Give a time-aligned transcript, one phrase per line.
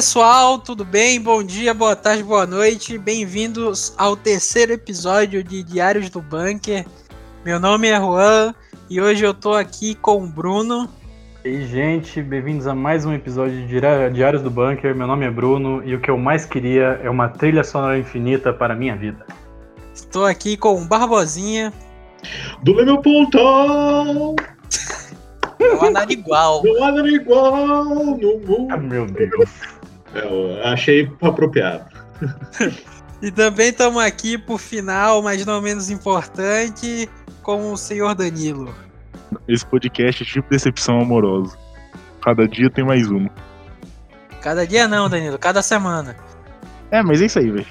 [0.00, 1.20] pessoal, tudo bem?
[1.20, 2.96] Bom dia, boa tarde, boa noite.
[2.96, 6.86] Bem-vindos ao terceiro episódio de Diários do Bunker.
[7.44, 8.54] Meu nome é Juan
[8.88, 10.88] e hoje eu tô aqui com o Bruno.
[11.44, 13.78] E aí, gente, bem-vindos a mais um episódio de
[14.14, 14.96] Diários do Bunker.
[14.96, 18.54] Meu nome é Bruno e o que eu mais queria é uma trilha sonora infinita
[18.54, 19.26] para a minha vida.
[19.92, 21.74] Estou aqui com o Barbosinha.
[22.62, 24.34] Do meu pontão!
[25.60, 26.62] Não há nada igual.
[26.64, 28.68] Não há nada igual no mundo.
[28.70, 29.79] Ah, meu Deus.
[30.14, 31.84] Eu achei apropriado.
[33.22, 37.08] e também estamos aqui por final, mas não menos importante,
[37.42, 38.74] com o senhor Danilo.
[39.46, 41.56] Esse podcast é tipo decepção amorosa.
[42.22, 43.30] Cada dia tem mais uma.
[44.42, 46.16] Cada dia não, Danilo, cada semana.
[46.90, 47.66] É, mas é isso aí, velho.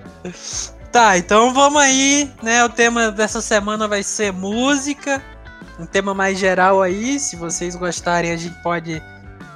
[0.92, 2.64] tá, então vamos aí, né?
[2.64, 5.22] O tema dessa semana vai ser música
[5.78, 7.18] um tema mais geral aí.
[7.18, 9.02] Se vocês gostarem, a gente pode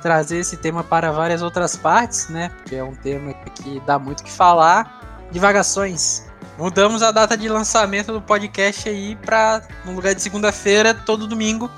[0.01, 2.51] trazer esse tema para várias outras partes, né?
[2.59, 5.29] Porque é um tema que dá muito o que falar.
[5.31, 6.27] Divagações.
[6.59, 11.71] Mudamos a data de lançamento do podcast aí para no lugar de segunda-feira, todo domingo.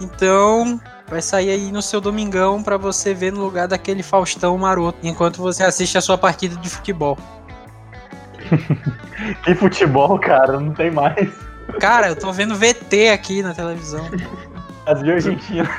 [0.00, 4.98] Então, vai sair aí no seu domingão para você ver no lugar daquele Faustão maroto,
[5.02, 7.16] enquanto você assiste a sua partida de futebol.
[9.44, 10.58] que futebol, cara?
[10.58, 11.32] Não tem mais.
[11.80, 14.08] Cara, eu tô vendo VT aqui na televisão.
[14.84, 15.70] Brasil e Argentina.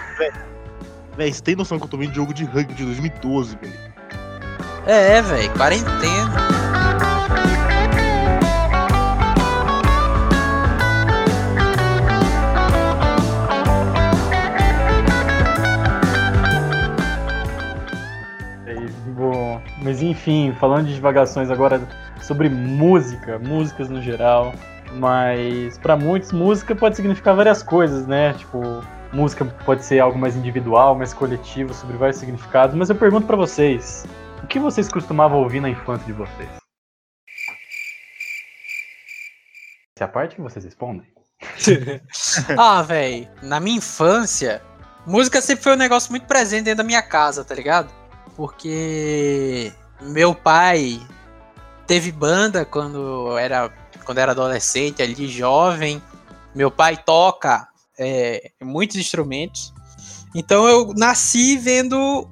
[1.20, 3.73] Véi, você tem noção que eu tô vendo jogo de rugby de 2012, velho?
[4.88, 6.31] É, é velho, quarentena.
[19.08, 21.81] Bom, mas enfim, falando de divagações agora
[22.22, 24.53] sobre música, músicas no geral.
[24.94, 28.31] Mas para muitos, música pode significar várias coisas, né?
[28.35, 28.81] Tipo,
[29.14, 32.75] música pode ser algo mais individual, mais coletivo, sobre vários significados.
[32.75, 34.06] Mas eu pergunto para vocês,
[34.44, 36.50] o que vocês costumavam ouvir na infância de vocês?
[39.96, 41.08] Essa é a parte que vocês respondem?
[42.58, 44.62] ah, velho, na minha infância,
[45.06, 47.90] música sempre foi um negócio muito presente dentro da minha casa, tá ligado?
[48.36, 51.00] Porque meu pai
[51.86, 53.70] teve banda quando era
[54.06, 56.02] quando era adolescente, ali jovem.
[56.56, 57.69] Meu pai toca
[57.99, 59.73] é, muitos instrumentos.
[60.33, 62.27] Então eu nasci vendo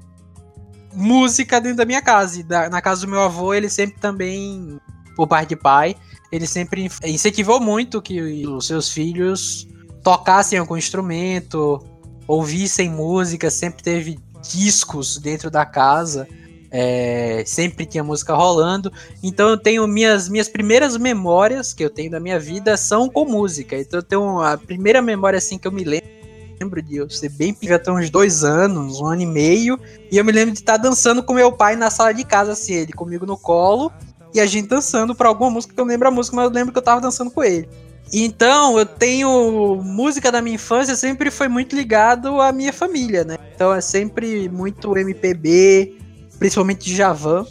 [0.94, 2.44] música dentro da minha casa.
[2.44, 4.80] Da, na casa do meu avô, ele sempre também,
[5.16, 5.96] por parte de pai,
[6.32, 9.68] ele sempre incentivou muito que os seus filhos
[10.04, 11.80] tocassem algum instrumento,
[12.28, 16.28] ouvissem música, sempre teve discos dentro da casa.
[16.70, 18.92] É, sempre tinha música rolando.
[19.24, 23.26] Então eu tenho minhas, minhas primeiras memórias que eu tenho da minha vida são com
[23.26, 23.78] música.
[23.78, 27.56] Então eu tenho a primeira memória assim que eu me lembro de eu ser bem
[27.74, 29.80] até uns dois anos, um ano e meio.
[30.12, 32.74] E eu me lembro de estar dançando com meu pai na sala de casa, assim,
[32.74, 33.92] ele comigo no colo.
[34.34, 36.72] E a gente dançando para alguma música que eu lembro a música, mas eu lembro
[36.74, 37.68] que eu tava dançando com ele.
[38.12, 43.38] Então, eu tenho música da minha infância sempre foi muito ligado à minha família, né?
[43.54, 45.98] Então é sempre muito MPB,
[46.40, 47.46] principalmente de Javan.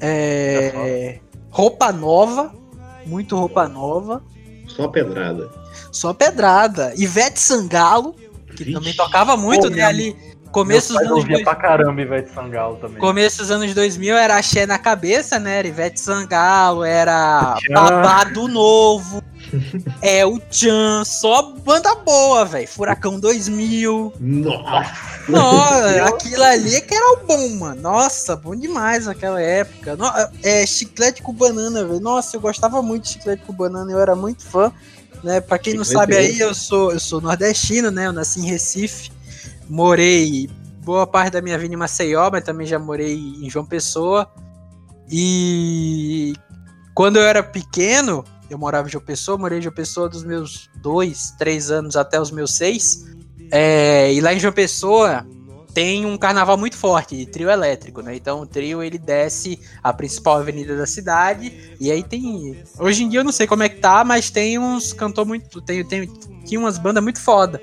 [0.00, 1.18] É,
[1.50, 2.54] roupa nova,
[3.06, 4.22] muito roupa nova.
[4.66, 5.50] Só pedrada.
[5.92, 6.92] Só pedrada.
[6.96, 8.14] Ivete Sangalo,
[8.56, 8.72] que Vixe.
[8.72, 9.82] também tocava muito, Pô, né?
[9.82, 10.16] Ali,
[10.50, 11.24] começo dos anos.
[11.24, 11.42] Dois...
[11.42, 12.98] pra caramba Ivete Sangalo também.
[12.98, 15.58] Começo dos anos 2000 era axé na cabeça, né?
[15.58, 19.22] Era Ivete Sangalo, era Babado Novo.
[20.02, 22.68] É o Chan, só banda boa, velho.
[22.68, 24.14] Furacão 2000.
[24.18, 25.10] Nossa.
[25.28, 27.80] Nossa, aquilo ali que era o bom, mano.
[27.80, 29.96] Nossa, bom demais naquela época.
[29.96, 30.06] No,
[30.42, 32.00] é, chiclete com banana, velho.
[32.00, 34.72] Nossa, eu gostava muito de chiclete com banana, eu era muito fã.
[35.22, 35.40] Né?
[35.40, 38.06] Pra quem não sabe aí, eu sou, eu sou nordestino, né?
[38.06, 39.10] Eu nasci em Recife.
[39.68, 40.48] Morei
[40.82, 44.30] boa parte da minha vida em Maceió, mas também já morei em João Pessoa.
[45.10, 46.32] E
[46.94, 50.68] quando eu era pequeno, eu morava em João Pessoa, morei em João Pessoa dos meus
[50.76, 53.06] dois, três anos até os meus seis.
[53.50, 55.26] É, e lá em João Pessoa
[55.72, 58.14] tem um carnaval muito forte, de trio elétrico, né?
[58.14, 62.62] Então o trio ele desce a principal avenida da cidade e aí tem.
[62.78, 65.60] Hoje em dia eu não sei como é que tá, mas tem uns cantor muito.
[65.60, 66.06] Tem, tem,
[66.44, 67.62] tinha umas bandas muito foda.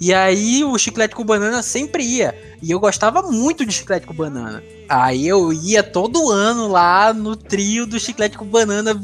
[0.00, 2.34] E aí o chiclete com banana sempre ia.
[2.62, 4.62] E eu gostava muito de chiclete com banana.
[4.88, 8.98] Aí eu ia todo ano lá no trio do chiclete com banana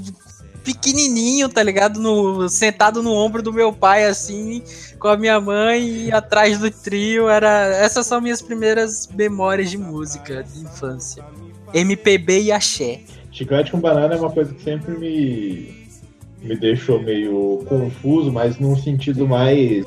[0.67, 2.01] pequenininho, tá ligado?
[2.01, 4.61] No, sentado no ombro do meu pai, assim,
[4.99, 7.29] com a minha mãe e atrás do trio.
[7.29, 11.25] Era, essas são minhas primeiras memórias de música de infância.
[11.73, 13.01] MPB e axé.
[13.31, 15.89] Chiclete com banana é uma coisa que sempre me,
[16.43, 19.85] me deixou meio confuso, mas num sentido mais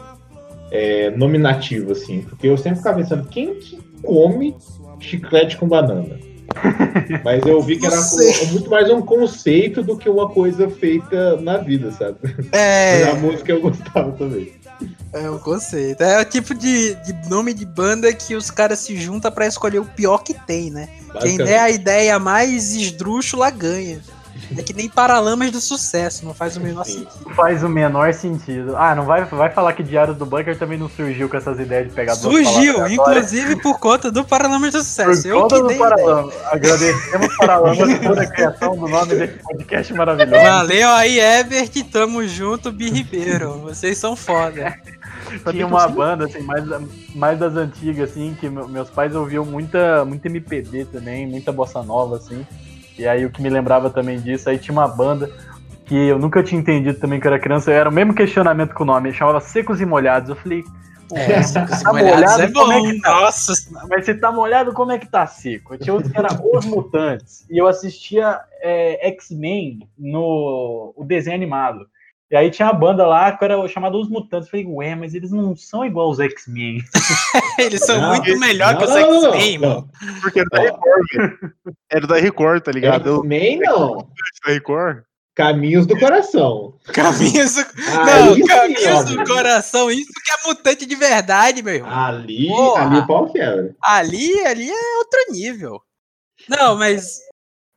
[0.71, 2.21] é, nominativo, assim.
[2.21, 4.55] Porque eu sempre ficava pensando, quem que come
[4.99, 6.28] chiclete com banana.
[7.23, 8.47] Mas eu vi que era sei.
[8.47, 12.17] muito mais um conceito do que uma coisa feita na vida, sabe?
[12.23, 14.51] Mas É, a música eu gostava também.
[15.13, 16.01] é um conceito.
[16.01, 19.79] É o tipo de, de nome de banda que os caras se juntam pra escolher
[19.79, 20.89] o pior que tem, né?
[21.21, 23.99] Quem der a ideia mais esdrúxula ganha.
[24.57, 27.09] É que nem Paralamas do Sucesso, não faz o menor sentido.
[27.35, 28.75] Faz o menor sentido.
[28.75, 31.87] Ah, não vai, vai falar que Diário do Bunker também não surgiu com essas ideias
[31.87, 35.21] de pegar Surgiu, inclusive por conta do Paralamas do Sucesso.
[35.23, 35.95] Por Eu conta que do dei a ideia.
[35.97, 36.31] Paralama.
[36.51, 40.43] Agradecemos Paralamas por a criação do nome desse podcast maravilhoso.
[40.43, 43.59] Valeu aí, Ebert, tamo junto, Bi Ribeiro.
[43.59, 44.73] Vocês são foda.
[45.51, 46.63] Tinha uma banda, assim, mais,
[47.13, 51.83] mais das antigas, assim, que me- meus pais ouviam muita, muita MPB também, muita bossa
[51.83, 52.45] nova, assim.
[52.99, 55.29] E aí o que me lembrava também disso, aí tinha uma banda
[55.85, 58.83] que eu nunca tinha entendido também que eu era criança, era o mesmo questionamento com
[58.83, 60.29] o nome, chamava Secos e Molhados.
[60.29, 60.63] Eu falei,
[61.13, 62.83] É, Secos e Tá Molhados molhado, é como é bom.
[62.91, 63.21] que tá?
[63.21, 63.53] Nossa,
[63.89, 65.77] mas se tá molhado, como é que tá seco?
[65.77, 67.45] Tinha outro que era Os Mutantes.
[67.49, 71.87] E eu assistia é, X-Men no o desenho animado.
[72.31, 74.47] E aí tinha a banda lá que era chamada Os Mutantes.
[74.47, 76.83] Eu falei, ué, mas eles não são igual os X-Men.
[77.57, 79.89] eles são Não, muito melhor que os Não, não, não, X-Men, mano.
[80.21, 80.61] Porque era da.
[80.61, 81.53] Record, velho.
[81.89, 83.15] Era da Record, tá ligado?
[83.15, 84.07] X-Men não.
[84.45, 85.03] da Record.
[85.39, 86.73] Caminhos do coração.
[86.93, 87.61] Caminhos do...
[87.61, 91.97] Aí Não, sim, caminhos do coração, isso que é mutante de verdade, meu irmão.
[91.97, 92.85] Ali, Porra.
[92.85, 93.73] ali o pau quebra.
[93.81, 95.81] Ali, ali é outro nível.
[96.49, 97.19] Não, mas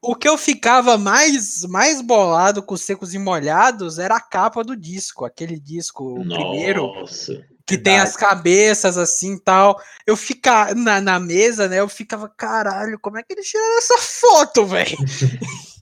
[0.02, 4.64] o que eu ficava mais, mais bolado com os secos e molhados era a capa
[4.64, 7.34] do disco, aquele disco, o primeiro, Nossa.
[7.64, 8.10] que tem verdade.
[8.10, 9.80] as cabeças assim tal.
[10.04, 11.78] Eu ficava na, na mesa, né?
[11.78, 14.96] Eu ficava, caralho, como é que eles tiraram essa foto, velho?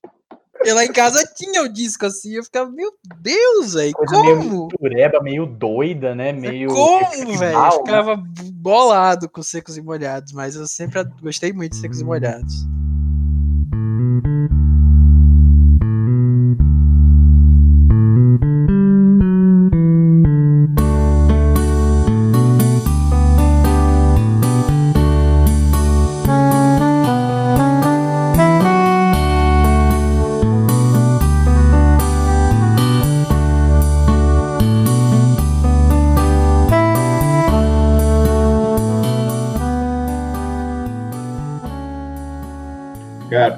[0.62, 4.36] E lá em casa tinha o disco assim, eu ficava, meu Deus, velho, Coisa meio
[4.36, 4.66] como?
[4.66, 6.32] mistureba, meio doida, né?
[6.32, 6.68] Meio.
[6.68, 7.56] Como, velho?
[7.56, 7.70] Eu né?
[7.70, 8.22] ficava
[8.52, 12.66] bolado com secos e molhados, mas eu sempre gostei muito de secos e molhados.
[14.22, 14.59] Cara,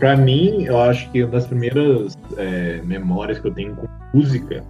[0.03, 4.65] pra mim, eu acho que uma das primeiras é, memórias que eu tenho com música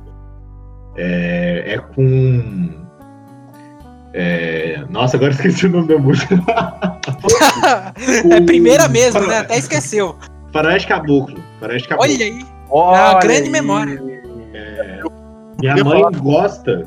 [0.94, 2.68] é, é com.
[4.12, 6.34] é, nossa, agora esqueci o nome da música.
[8.30, 9.38] é primeira mesmo, Faro- né?
[9.38, 10.16] Até esqueceu.
[10.52, 11.40] Faroeste Caboclo.
[11.58, 12.12] Faroeste Caboclo.
[12.12, 12.44] Olha aí.
[12.68, 13.50] Olha É uma grande aí.
[13.50, 14.02] memória.
[15.58, 16.86] Minha Eu mãe gosta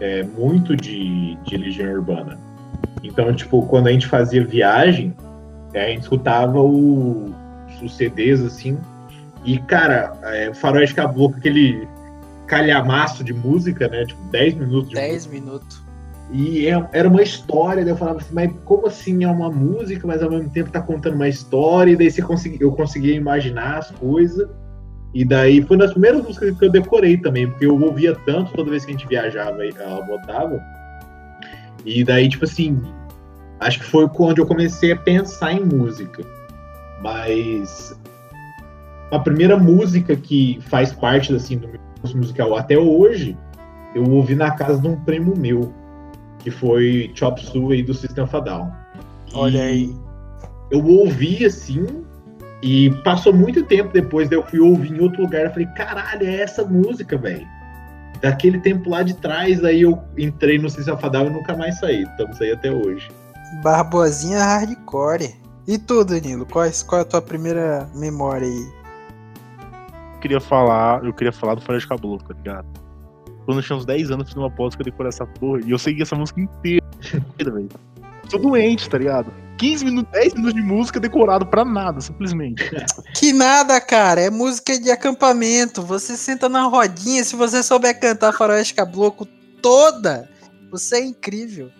[0.00, 2.38] é, muito de, de Legião Urbana.
[3.02, 5.14] Então, tipo, quando a gente fazia viagem,
[5.74, 7.34] é, a gente escutava o-
[7.84, 8.78] os CDs assim.
[9.44, 11.86] E, cara, é, o Faroeste Caboclo, aquele
[12.46, 14.04] calhamaço de música, né?
[14.04, 15.82] Tipo, 10 minutos de 10 minutos.
[16.30, 20.06] e é- era uma história, daí eu falava assim, mas como assim é uma música,
[20.06, 23.78] mas ao mesmo tempo tá contando uma história, e daí você consegui, eu conseguia imaginar
[23.78, 24.48] as coisas.
[25.14, 28.52] E daí foi uma das primeiras músicas que eu decorei também, porque eu ouvia tanto
[28.52, 30.58] toda vez que a gente viajava e ela botava.
[31.84, 32.80] E daí, tipo assim,
[33.60, 36.22] acho que foi quando eu comecei a pensar em música.
[37.02, 37.98] Mas
[39.10, 43.36] a primeira música que faz parte assim, do meu gosto musical até hoje,
[43.94, 45.72] eu ouvi na casa de um primo meu
[46.38, 48.72] que foi Chop Suey do System of a Down.
[49.34, 49.96] Olha E aí.
[50.70, 51.86] Eu ouvi assim,
[52.62, 56.26] e passou muito tempo depois, daí eu fui ouvir em outro lugar, eu falei, caralho,
[56.26, 57.46] é essa música, velho.
[58.22, 61.56] Daquele tempo lá de trás, aí eu entrei no System of a Down e nunca
[61.56, 62.04] mais saí.
[62.04, 63.10] Estamos aí até hoje.
[63.62, 65.41] Barbosinha hardcore.
[65.66, 66.44] E tu, Danilo?
[66.46, 68.72] Qual, qual é a tua primeira memória aí?
[70.14, 72.66] Eu queria falar, eu queria falar do Faroeste Caboclo, tá ligado?
[73.44, 75.60] Quando eu tinha uns 10 anos, eu fiz uma pós que eu decorei essa porra
[75.64, 76.84] e eu segui essa música inteira,
[77.38, 77.68] velho.
[78.28, 79.32] Tô doente, tá ligado?
[79.58, 82.64] 15 minutos, 10 minutos de música decorado pra nada, simplesmente.
[83.14, 84.20] Que nada, cara.
[84.20, 85.82] É música de acampamento.
[85.82, 87.22] Você senta na rodinha.
[87.22, 89.28] Se você souber cantar Faroeste Caboclo
[89.60, 90.28] toda,
[90.70, 91.70] você é incrível.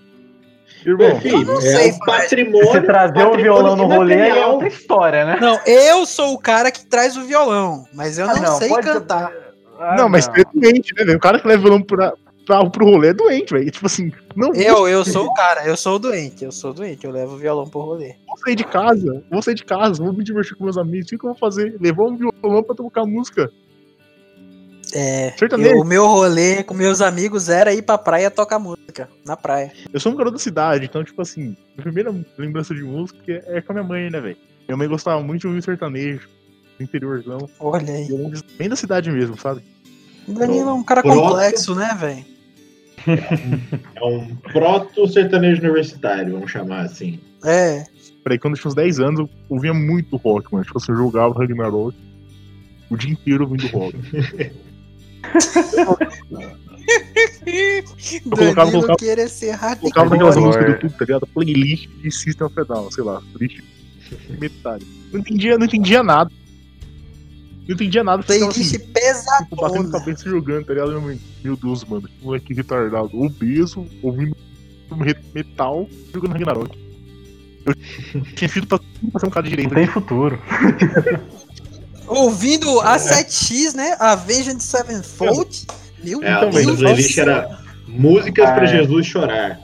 [0.85, 2.67] Irmão, É, filho, não é sei, um patrimônio.
[2.67, 5.39] Você trazer o patrimônio violão no rolê é outra história, né?
[5.41, 9.33] Não, eu sou o cara que traz o violão, mas eu Ah, não, sei cantar.
[9.79, 11.19] Ah, não, mas você é doente, né, velho?
[11.19, 12.13] O cara que leva violão pra,
[12.47, 13.71] pra, pro rolê é doente, velho.
[13.71, 16.75] Tipo assim, não Eu, eu sou o cara, eu sou o doente, eu sou o
[16.75, 18.15] doente, eu levo o violão pro rolê.
[18.27, 21.07] vou sair de casa, vou sair de casa, vou me divertir com meus amigos.
[21.07, 21.77] O que que eu vou fazer?
[21.81, 23.51] Levar um violão pra tocar música.
[24.95, 25.71] É, Sertanejo.
[25.71, 29.73] eu- o meu rolê com meus amigos era ir pra praia tocar música, na praia.
[29.93, 33.61] Eu sou um garoto da cidade, então, tipo assim, a primeira lembrança de música é
[33.61, 34.37] com a minha mãe, né, velho?
[34.69, 36.29] Minha mãe gostava muito de ouvir sertanejo,
[36.79, 37.49] do interiorzão.
[37.59, 38.09] Olha aí.
[38.59, 39.63] Bem da cidade mesmo, sabe?
[40.29, 41.21] O Danilo é um cara Pronto.
[41.31, 42.25] complexo, né, velho?
[43.97, 47.19] É um proto-sertanejo universitário, vamos chamar assim.
[47.45, 47.85] É.
[48.23, 50.65] Peraí, quando eu tinha uns 10 anos, eu ouvia muito rock, mano.
[50.65, 51.97] Tipo assim, eu jogava Ragnarok
[52.89, 53.97] o dia inteiro ouvindo rock.
[58.25, 61.27] colocava- Danilo colocava- querer ser Colocava naquelas músicas do YouTube, tá ligado?
[61.29, 63.23] Playlist de System of a Down, sei lá.
[63.33, 63.63] Playlist
[64.39, 64.87] metade.
[65.13, 66.31] Não entendia, não entendia nada.
[67.67, 68.23] Não entendia nada.
[68.23, 69.91] Ficava assim, Playlist tipo, batendo pesadona.
[69.99, 71.19] cabeça e jogando, tá ligado?
[71.45, 74.37] Meu Deus, mano, que moleque retardado, obeso, ouvindo
[74.97, 76.79] me- metal, jogando Ragnarok.
[77.65, 77.75] Eu
[78.35, 78.81] tinha sido pra,
[79.13, 80.39] pra ser um cara de Não tem futuro.
[82.15, 83.97] Ouvindo a 7X, né?
[83.99, 85.67] Avenged Sevenfold.
[86.03, 88.67] Meu É, a Deus do playlist era músicas Ah, pra é.
[88.67, 89.61] Jesus chorar.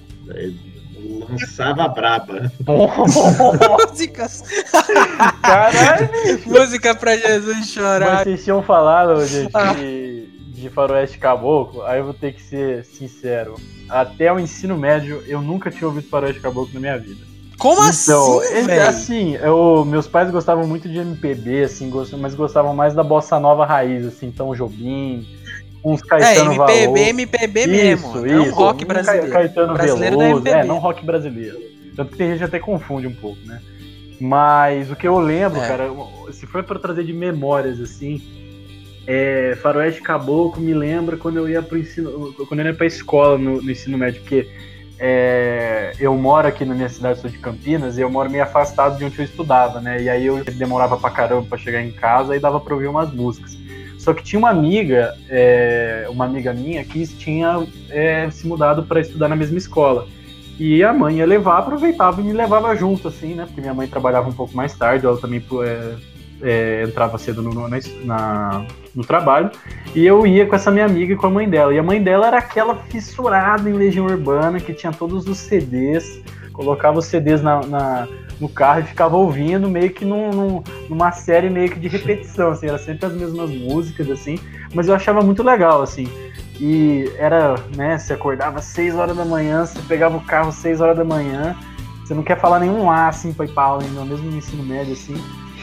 [1.31, 2.51] Lançava a braba.
[3.89, 4.43] Músicas.
[5.43, 6.09] Caralho!
[6.47, 8.23] Música pra Jesus Mas chorar.
[8.25, 9.73] vocês tinham falado, gente, Ah.
[9.75, 13.57] de, de faroeste caboclo, aí eu vou ter que ser sincero.
[13.89, 17.27] Até o ensino médio, eu nunca tinha ouvido faroeste caboclo na minha vida.
[17.59, 17.89] Como Então,
[18.41, 18.83] assim, é- velho?
[18.89, 23.67] assim, eu, meus pais gostavam muito de MPB, assim, mas gostavam mais da bossa nova
[23.67, 25.27] raiz, assim, então Jobim,
[25.85, 26.99] uns É, Caetano MPB, Veloso.
[27.11, 28.09] MPB mesmo.
[28.09, 28.55] Isso, não isso.
[28.55, 29.27] rock brasileiro.
[29.27, 31.59] Ca- Caetano Brasileiro Veloso, é, não rock brasileiro.
[31.97, 33.61] Tanto que tem gente que até confunde um pouco, né?
[34.21, 35.67] Mas o que eu lembro, É.
[35.67, 35.91] cara,
[36.33, 38.21] se for pra trazer de memórias, assim,
[39.07, 43.37] é, Faroeste Caboclo me lembra quando eu ia pro ensino, quando eu ia pra escola
[43.39, 44.49] no, no ensino médio, porque
[44.99, 48.99] é, eu moro aqui na minha cidade, sou de Campinas, e eu moro meio afastado
[48.99, 50.03] de onde eu estudava, né?
[50.03, 53.13] E aí eu demorava pra caramba pra chegar em casa e dava pra ouvir umas
[53.13, 53.57] músicas.
[53.99, 59.01] Só que tinha uma amiga, é, uma amiga minha, que tinha é, se mudado para
[59.01, 60.09] estudar na mesma escola.
[60.59, 63.45] E a mãe ia levar, aproveitava e me levava junto, assim, né?
[63.47, 65.95] Porque minha mãe trabalhava um pouco mais tarde, ela também é,
[66.43, 67.69] é, entrava cedo no, no-
[68.05, 68.65] na,
[68.95, 69.51] no trabalho.
[69.95, 71.73] E eu ia com essa minha amiga e com a mãe dela.
[71.75, 76.21] E a mãe dela era aquela fissurada em Legião Urbana, que tinha todos os CDs,
[76.53, 78.09] colocava os CDs na, na-
[78.41, 82.51] no carro e ficava ouvindo, meio que num- num- numa série meio que de repetição,
[82.51, 84.39] assim, era sempre as mesmas músicas, assim,
[84.73, 86.07] mas eu achava muito legal, assim.
[86.61, 90.55] E era, né, você acordava às 6 horas da manhã, você pegava o carro às
[90.57, 91.57] 6 horas da manhã,
[92.05, 95.15] você não quer falar nenhum A, assim, pai Paulo, ainda, mesmo no ensino médio, assim.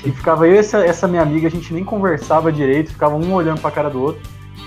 [0.06, 3.34] E ficava eu e essa, essa minha amiga, a gente nem conversava direito, ficava um
[3.34, 4.22] olhando pra cara do outro,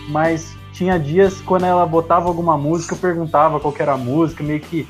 [0.09, 4.42] mas tinha dias quando ela botava alguma música, eu perguntava qual que era a música,
[4.42, 4.87] meio que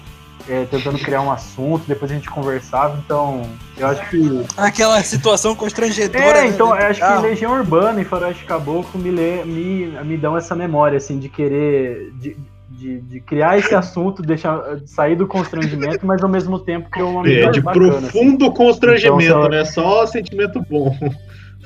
[0.48, 3.42] é, tentando criar um assunto, depois a gente conversava, então
[3.76, 6.24] eu acho que Aquela situação constrangedora.
[6.24, 7.22] é, né, então, do acho que carro.
[7.22, 12.10] Legião Urbana e Faroeste Caboclo me, lê- me, me dão essa memória, assim, de querer.
[12.14, 12.34] De,
[12.78, 17.06] de, de criar esse assunto, deixar de sair do constrangimento, mas ao mesmo tempo criar
[17.06, 17.88] uma É, de bacana.
[17.98, 18.00] assim.
[18.08, 19.64] profundo constrangimento, Então, ela- né?
[19.64, 20.96] Só sentimento bom.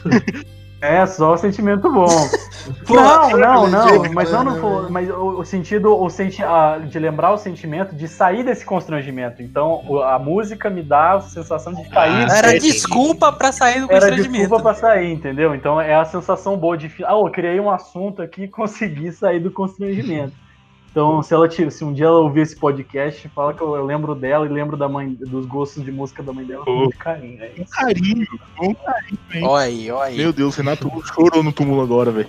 [0.80, 2.08] É, só sentimento bom.
[2.90, 6.96] Não, não, não, mas não no, Urbana, mas o, o sentido, o senti ah, de
[6.98, 9.42] lembrar o sentimento de sair desse constrangimento.
[9.42, 12.26] Então, o- a música me dá a sensação de sair.
[12.30, 14.32] Ah, Era desculpa pra sair do Era constrangimento.
[14.38, 15.54] desculpa pra sair, entendeu?
[15.54, 16.88] Então é a sensação boa de.
[17.04, 20.32] Ah, eu criei um assunto aqui e consegui sair do constrangimento.
[20.92, 24.14] Então, se ela tira, se um dia ela ouvir esse podcast, fala que eu, lembro
[24.14, 27.42] dela e lembro da mãe, dos gostos de música da mãe dela com muito carinho.
[27.42, 29.42] É Com carinho, com carinho, hein?
[29.42, 30.16] Olha aí, olha aí.
[30.18, 32.28] Meu Deus, Renato chorou no túmulo agora, velho.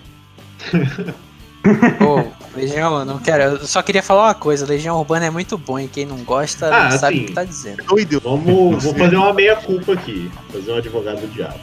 [2.55, 3.43] Legião, eu não quero.
[3.43, 6.73] Eu só queria falar uma coisa: Legião Urbana é muito bom e quem não gosta
[6.73, 7.83] Ah, não sabe o que tá dizendo.
[7.83, 8.21] Doido.
[8.21, 10.31] Vamos, vou fazer uma meia-culpa aqui.
[10.51, 11.59] Fazer um advogado do diabo.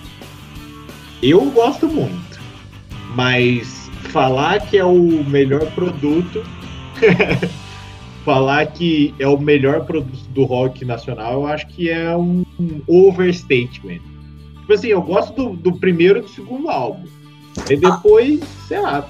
[1.22, 2.40] Eu gosto muito.
[3.14, 6.42] Mas falar que é o melhor produto.
[8.24, 12.44] falar que é o melhor produto do rock nacional, eu acho que é um
[12.86, 14.00] overstatement.
[14.60, 17.04] Tipo assim, eu gosto do, do primeiro e do segundo álbum.
[17.68, 19.06] E depois, sei lá.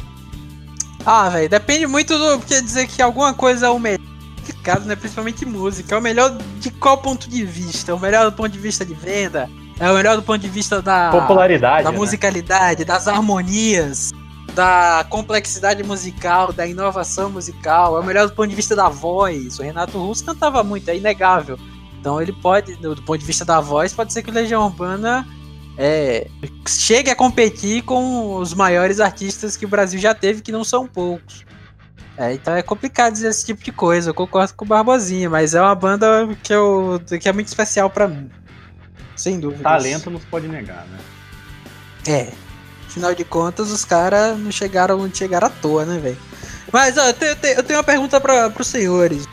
[1.04, 2.40] Ah, velho, depende muito do.
[2.40, 4.00] Quer dizer que alguma coisa é o melhor.
[4.37, 4.97] Complicado, né?
[4.97, 5.94] Principalmente música.
[5.94, 7.92] É o melhor de qual ponto de vista?
[7.92, 9.49] É o melhor do ponto de vista de venda?
[9.78, 11.11] É o melhor do ponto de vista da.
[11.11, 11.85] Popularidade.
[11.85, 11.97] da né?
[11.97, 14.10] musicalidade, das harmonias,
[14.61, 17.97] da complexidade musical, da inovação musical.
[17.97, 19.59] É o melhor do ponto de vista da voz.
[19.59, 21.59] O Renato Russo cantava muito, é inegável.
[21.99, 25.26] Então ele pode, do, ponto de vista da voz, pode ser que o Legião Urbana
[25.79, 26.29] é,
[26.69, 30.87] chegue a competir com os maiores artistas que o Brasil já teve, que não são
[30.87, 31.47] poucos.
[32.19, 34.11] É, então é complicado dizer esse tipo de coisa.
[34.11, 37.88] Eu concordo com o Barbosinha, mas é uma banda que, eu, que é muito especial
[37.88, 38.31] pra mim.
[39.17, 39.62] Sem dúvida.
[39.62, 40.99] Talento não se pode negar, né?
[42.07, 42.50] É.
[42.90, 46.18] Afinal de contas, os caras não chegaram onde chegaram à toa, né, velho?
[46.73, 49.28] Mas ó, eu, tenho, eu tenho uma pergunta para os senhores.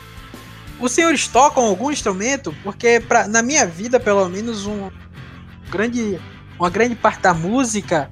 [0.78, 2.54] Os senhores tocam algum instrumento?
[2.62, 4.88] Porque pra, na minha vida, pelo menos, um
[5.68, 6.20] grande,
[6.56, 8.08] uma grande parte da música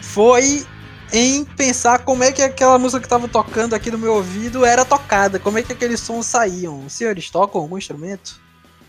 [0.00, 0.64] foi
[1.12, 4.86] em pensar como é que aquela música que estava tocando aqui no meu ouvido era
[4.86, 6.86] tocada, como é que aqueles sons saíam.
[6.86, 8.40] Os senhores tocam algum instrumento?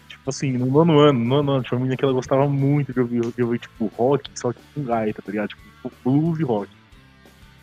[0.07, 2.93] Tipo assim, no nono ano, no nono ano, tinha uma menina que ela gostava muito
[2.93, 5.49] de ouvir, de ouvir tipo, rock, só que com gaita, tá ligado?
[5.49, 5.72] Tipo,
[6.03, 6.69] blues e rock.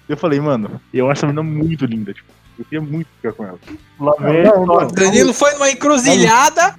[0.08, 3.44] Eu falei, mano, eu acho essa menina muito linda, tipo, eu queria muito ficar com
[3.44, 3.58] ela.
[4.00, 4.42] Lá vem.
[4.42, 6.74] Não, não, Danilo foi numa encruzilhada.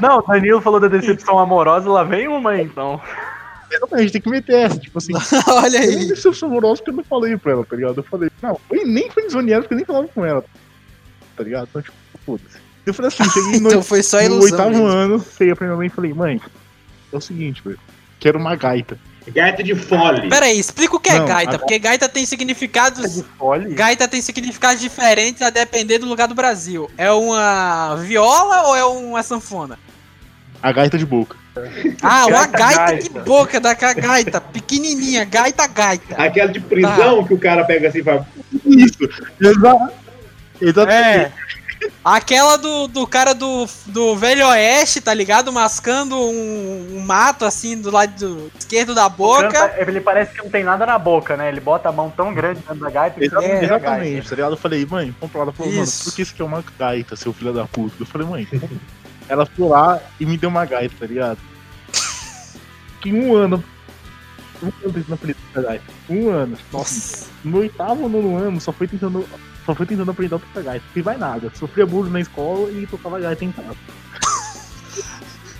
[0.00, 3.00] Não, Danilo falou da decepção amorosa, lá vem uma aí, então.
[3.70, 5.12] Exatamente, a gente tem que meter essa, tipo assim.
[5.48, 6.08] Olha Eu nem aí.
[6.08, 7.96] decepção amorosa porque eu não falei pra ela, tá ligado?
[7.98, 10.44] Eu falei, não, foi, nem foi zoneado porque eu nem falava com ela,
[11.36, 11.68] tá ligado?
[11.70, 12.58] Então, tipo, foda-se.
[12.84, 14.86] Eu falei assim, cheguei no, Então foi só no oitavo mesmo.
[14.86, 16.40] ano, cheguei pra minha mãe e falei, mãe,
[17.12, 17.80] é o seguinte, velho,
[18.20, 18.98] quero uma gaita.
[19.28, 20.28] Gaita de fole.
[20.28, 23.14] Pera aí, explica o que é Não, gaita, a- porque gaita tem significados.
[23.16, 23.74] De fole?
[23.74, 26.88] Gaita tem significados diferentes a depender do lugar do Brasil.
[26.96, 29.78] É uma viola ou é uma sanfona?
[30.62, 31.36] A gaita de boca.
[32.02, 33.20] Ah, uma Gaita, gaita de gaita.
[33.24, 36.14] boca daquela gaita, pequenininha, gaita gaita.
[36.16, 38.26] Aquela de prisão que o cara pega assim e fala.
[38.64, 38.98] Isso,
[39.40, 39.92] exato.
[40.60, 41.02] Exatamente.
[41.08, 41.32] É,
[42.04, 45.52] Aquela do, do cara do, do Velho Oeste, tá ligado?
[45.52, 49.48] Mascando um, um mato assim do lado do esquerdo da boca.
[49.50, 51.48] canta- ele parece que não tem nada na boca, né?
[51.48, 53.64] Ele bota a mão tão grande dentro da gaita que Exa- você não vê a
[53.64, 54.28] exatamente, gaita.
[54.28, 54.52] tá ligado?
[54.52, 55.46] Eu falei, mãe, compra ela.
[55.46, 57.94] Ela falou, mano, por que isso aqui é uma gaita, seu filho da puta?
[58.00, 58.48] Eu falei, mãe,
[59.28, 61.38] ela foi lá e me deu uma gaita, tá ligado?
[62.96, 63.62] Fiquei um ano.
[64.62, 65.84] Um ano tentando aprender gaita.
[66.08, 66.56] Um ano.
[66.72, 67.26] Nossa.
[67.44, 69.26] No oitavo ou nono ano, só foi tentando.
[69.66, 70.84] Só foi tentando aprender a tocar gaita.
[70.94, 71.50] E vai nada.
[71.54, 73.76] Sofria bullying na escola e tocava gaita em casa.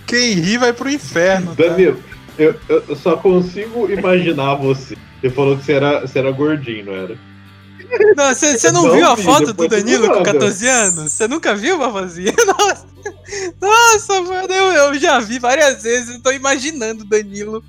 [0.07, 1.57] Quem ri vai pro inferno.
[1.57, 1.65] tá?
[1.65, 2.01] Danilo,
[2.39, 4.97] eu, eu só consigo imaginar você.
[5.21, 7.19] Você falou que você era, você era gordinho, não era?
[8.17, 10.33] Não, você não, Não viu a foto do Danilo com manda.
[10.33, 11.13] 14 anos?
[11.13, 12.33] Você nunca viu, Babazinha?
[12.47, 12.87] Nossa,
[13.61, 16.15] Nossa mano, eu, eu já vi várias vezes.
[16.15, 17.63] Eu tô imaginando o Danilo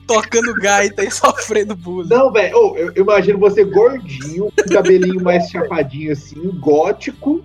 [0.00, 2.08] tocando gaita e sofrendo bullying.
[2.08, 7.44] Não, velho, ô, eu, imagino você gordinho, com o cabelinho mais chapadinho assim, gótico,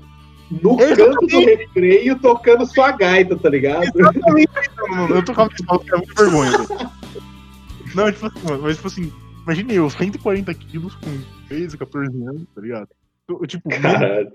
[0.50, 3.88] no canto do recreio, tocando sua gaita, tá ligado?
[3.96, 6.52] Não, eu tocava na escola, que era muito vergonha.
[7.94, 12.44] Não, tipo assim, mano, mas tipo assim, imagine eu, 140 quilos com 13, 14 anos,
[12.54, 12.90] tá ligado?
[13.28, 14.32] Eu, tipo, Caralho.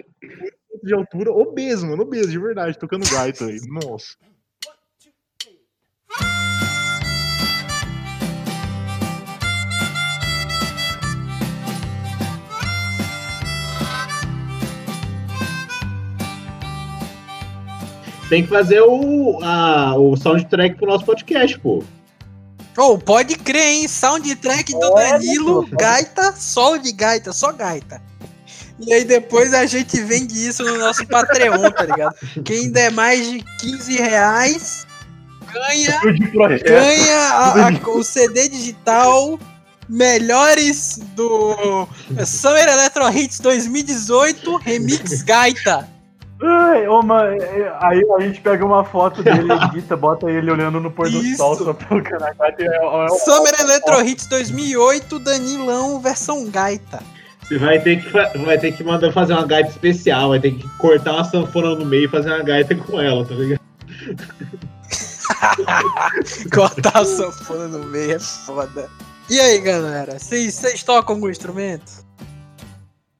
[0.83, 3.61] de altura, obeso, mano, obeso, de verdade, tocando gaita, velho.
[3.68, 4.16] Nossa.
[18.33, 21.85] Tem que fazer o, a, o soundtrack pro nosso podcast, pô.
[22.79, 23.87] Oh, pode crer, hein?
[23.87, 25.77] Soundtrack do Olha, Danilo, pô.
[25.77, 28.01] gaita, solo de gaita, só gaita.
[28.81, 32.14] E aí depois a gente vende isso no nosso Patreon, tá ligado?
[32.42, 34.87] Quem der mais de 15 reais
[35.53, 36.01] ganha,
[36.64, 39.38] ganha a- a- o CD digital
[39.87, 41.87] melhores do
[42.27, 45.87] Summer Electro Hits 2018 Remix Gaita.
[46.44, 50.81] Ai, ô, mano, é, aí a gente pega uma foto dele, edita, bota ele olhando
[50.81, 51.37] no pôr do Isso.
[51.37, 51.70] sol, só.
[51.70, 57.00] É, é, é, Summer Electro Hits 2008 Danilão versão Gaita.
[57.42, 60.66] Você vai ter que, vai ter que mandar fazer uma gaita especial, vai ter que
[60.78, 63.61] cortar uma sanfona no meio e fazer uma gaita com ela, tá ligado?
[66.52, 68.90] Cortar a sanfona no meio é foda.
[69.28, 70.18] E aí, galera?
[70.18, 72.05] Vocês tocam algum instrumento?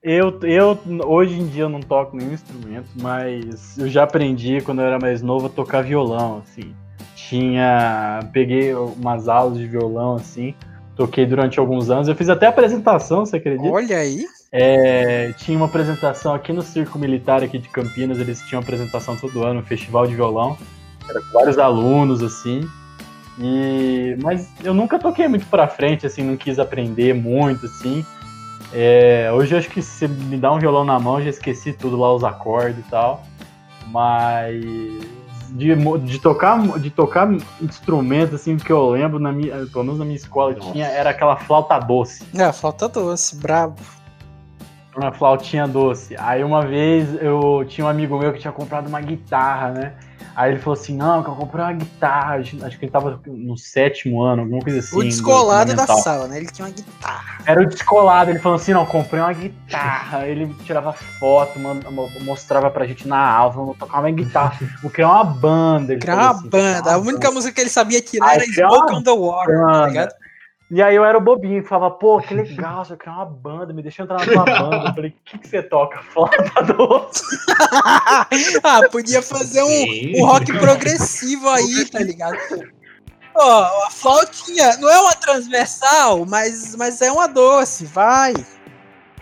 [0.03, 4.87] Eu, eu, hoje em dia, não toco nenhum instrumento, mas eu já aprendi, quando eu
[4.87, 6.75] era mais novo, a tocar violão, assim.
[7.15, 8.19] Tinha...
[8.33, 10.57] Peguei umas aulas de violão, assim,
[10.97, 12.09] toquei durante alguns anos.
[12.09, 13.71] Eu fiz até apresentação, você acredita?
[13.71, 14.25] Olha aí.
[14.51, 19.45] É, tinha uma apresentação aqui no Circo Militar aqui de Campinas, eles tinham apresentação todo
[19.45, 20.59] ano, um festival de violão.
[21.09, 22.69] Era com vários alunos, assim.
[23.39, 28.05] E, mas eu nunca toquei muito pra frente, assim, não quis aprender muito, assim.
[28.73, 31.73] É, hoje eu acho que se me dá um violão na mão, eu já esqueci
[31.73, 33.23] tudo lá, os acordes e tal.
[33.89, 34.65] Mas
[35.51, 37.31] de, de tocar de tocar
[37.61, 40.73] instrumento, assim, que eu lembro, na minha, pelo menos na minha escola Nossa.
[40.73, 42.25] tinha, era aquela flauta doce.
[42.35, 43.77] É, flauta doce, brabo.
[44.97, 46.15] Uma flautinha doce.
[46.19, 49.95] Aí uma vez eu tinha um amigo meu que tinha comprado uma guitarra, né?
[50.35, 52.37] Aí ele falou assim: não, que eu comprei uma guitarra.
[52.37, 54.97] Acho que ele tava no sétimo ano, alguma coisa assim.
[54.97, 56.39] o descolado do da sala, né?
[56.39, 57.39] Ele tinha uma guitarra.
[57.45, 58.31] Era o descolado.
[58.31, 60.27] Ele falou assim: não, comprei uma guitarra.
[60.27, 61.59] Ele tirava foto,
[62.23, 64.59] mostrava pra gente na aula, tocar uma guitarra.
[64.81, 65.97] Vou criar uma banda.
[65.97, 66.93] Criar uma assim, banda.
[66.93, 70.22] A única música que ele sabia tirar era Smoke on the Water, tá ligado?
[70.75, 73.83] E aí eu era o bobinho, falava, pô, que legal, você quer uma banda, me
[73.83, 74.89] deixa entrar na tua banda.
[74.89, 76.01] Eu falei, o que, que você toca?
[76.11, 77.23] Flauta doce.
[78.65, 82.39] ah, podia fazer um, um rock progressivo aí, tá ligado?
[83.35, 88.33] Ó, a flautinha não é uma transversal, mas, mas é uma doce, vai.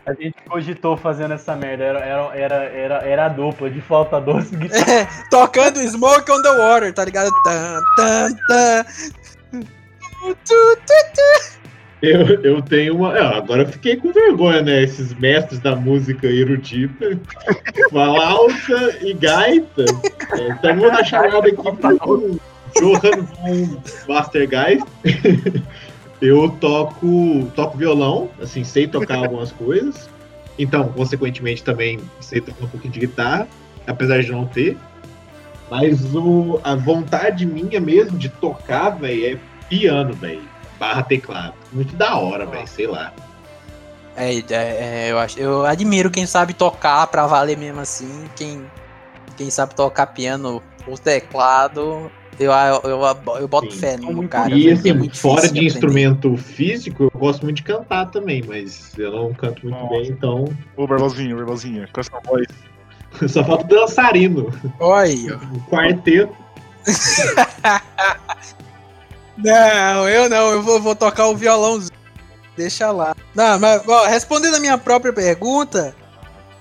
[0.06, 4.20] A gente cogitou fazendo essa merda, era, era, era, era, era a dupla de flauta
[4.20, 4.92] doce e guitarra.
[4.92, 7.30] É, tocando Smoke on the Water, tá ligado?
[7.44, 8.84] Tan, tan, tan.
[12.02, 13.16] Eu, eu tenho uma.
[13.16, 14.82] é, agora eu fiquei com vergonha, né?
[14.82, 17.18] Esses mestres da música erudita.
[17.90, 19.84] Flauta e gaita.
[20.32, 22.38] É, Estamos na chamada aqui com
[22.78, 24.86] Johann von Mastergeist.
[26.22, 30.08] Eu toco, toco violão, assim, sei tocar algumas coisas.
[30.58, 33.48] Então, consequentemente, também sei tocar um pouquinho de guitarra,
[33.86, 34.76] apesar de não ter.
[35.70, 39.38] Mas o, a vontade minha mesmo de tocar, velho, é
[39.70, 40.42] piano, velho.
[40.78, 41.54] Barra teclado.
[41.72, 43.12] Muito da hora, velho, sei lá.
[44.16, 48.24] É, é, é, eu, acho, eu admiro quem sabe tocar pra valer mesmo assim.
[48.36, 48.66] Quem,
[49.36, 52.10] quem sabe tocar piano ou teclado.
[52.38, 53.78] Eu, eu, eu, eu boto Sim.
[53.78, 54.50] fé no Muito cara.
[54.54, 55.66] e velho, assim, é muito fora de aprender.
[55.66, 59.94] instrumento físico, eu gosto muito de cantar também, mas eu não canto muito Nossa.
[59.94, 62.46] bem, então Ô, Barbosinha, Barbosinha, com essa voz.
[63.28, 66.34] só falta o dançarino, Olha o quarteto.
[69.42, 71.80] Não, eu não, eu vou, vou tocar o violão.
[72.56, 73.14] Deixa lá.
[73.34, 75.94] Não, mas ó, respondendo a minha própria pergunta,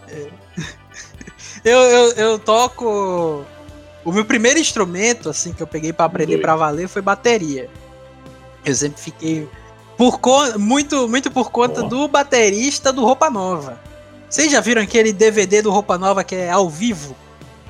[0.08, 0.28] é,
[1.63, 3.44] eu, eu, eu toco.
[4.06, 7.70] O meu primeiro instrumento, assim, que eu peguei pra aprender pra valer foi bateria.
[8.65, 9.48] Eu sempre fiquei.
[9.98, 11.88] Por con- muito, muito por conta Ó.
[11.88, 13.78] do baterista do Roupa Nova.
[14.30, 17.15] Vocês já viram aquele DVD do Roupa Nova que é ao vivo?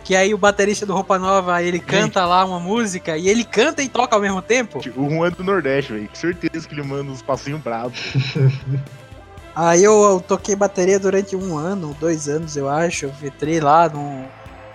[0.09, 3.83] Que aí o baterista do Roupa Nova, ele canta lá uma música e ele canta
[3.83, 4.79] e toca ao mesmo tempo?
[4.79, 6.09] O Juan é do Nordeste, velho.
[6.09, 7.99] Com certeza que ele manda uns passinhos bravos.
[9.55, 13.05] Aí eu, eu toquei bateria durante um ano, dois anos, eu acho.
[13.05, 14.25] Eu entrei lá num,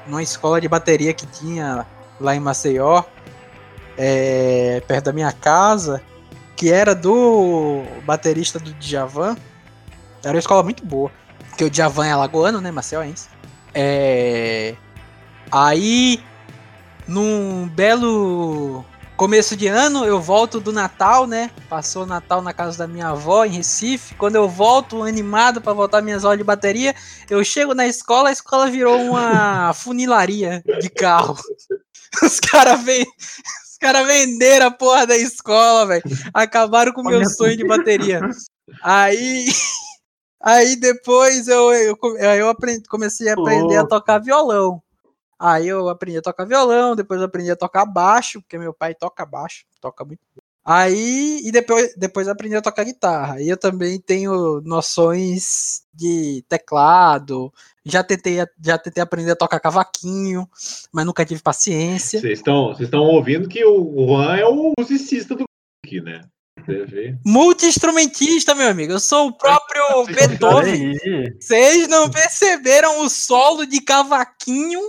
[0.07, 1.85] numa escola de bateria que tinha
[2.21, 3.03] lá em Maceió,
[3.99, 6.01] é, perto da minha casa,
[6.55, 9.37] que era do baterista do Djavan.
[10.23, 11.11] Era uma escola muito boa,
[11.49, 13.27] porque o Djavan é alagoano, né, maceióense.
[13.75, 14.77] É,
[15.55, 16.21] aí,
[17.07, 18.85] num belo
[19.17, 21.49] começo de ano, eu volto do Natal, né?
[21.69, 24.17] Passou o Natal na casa da minha avó, em Recife.
[24.17, 26.93] Quando eu volto animado pra voltar minhas aulas de bateria,
[27.31, 31.37] eu chego na escola, a escola virou uma funilaria de carro.
[32.21, 36.03] Os caras vem, os cara venderam a porra da escola, velho.
[36.33, 38.21] Acabaram com o meu sonho de bateria.
[38.83, 39.47] Aí.
[40.47, 44.84] Aí depois eu, eu, eu aprendi, comecei a aprender a tocar violão.
[45.39, 48.95] Aí eu aprendi a tocar violão, depois eu aprendi a tocar baixo, porque meu pai
[48.95, 50.21] toca baixo, toca muito.
[50.65, 53.41] Aí, e depois, depois eu aprendi a tocar guitarra.
[53.43, 57.53] E eu também tenho noções de teclado.
[57.85, 60.49] Já tentei, já tentei aprender a tocar cavaquinho,
[60.91, 62.19] mas nunca tive paciência.
[62.19, 65.45] Vocês estão vocês estão ouvindo que o Juan é o musicista do
[65.85, 66.23] aqui, né?
[67.27, 68.93] Multi-instrumentista, meu amigo.
[68.93, 70.95] Eu sou o próprio Beethoven.
[71.39, 74.81] Vocês não perceberam o solo de cavaquinho,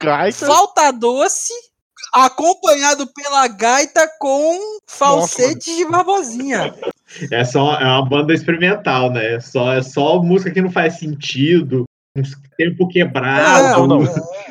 [0.00, 0.46] Gaita.
[0.46, 1.52] flauta doce,
[2.12, 6.74] acompanhado pela gaita com falsete de barbosinha.
[7.30, 9.34] É só é uma banda experimental, né?
[9.34, 11.84] É só, é só música que não faz sentido,
[12.16, 14.04] uns tempo quebrado, Não,